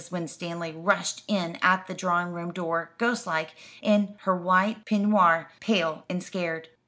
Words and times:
Winstanley 0.11 0.71
rushed 0.71 1.21
in 1.27 1.59
at 1.61 1.85
the 1.85 1.93
drawing 1.93 2.33
room 2.33 2.51
door, 2.51 2.89
ghostlike, 2.97 3.51
in 3.83 4.15
her 4.21 4.35
white 4.35 4.83
peignoir, 4.83 5.51
pale 5.59 6.05
and 6.09 6.23
scared. 6.23 6.69